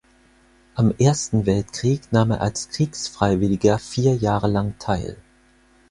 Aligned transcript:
Am 0.73 0.95
Ersten 0.97 1.45
Weltkrieg 1.45 2.11
nahm 2.11 2.31
er 2.31 2.41
als 2.41 2.69
Kriegsfreiwilliger 2.69 3.77
vier 3.77 4.15
Jahre 4.15 4.47
lang 4.47 4.73
teil. 4.79 5.15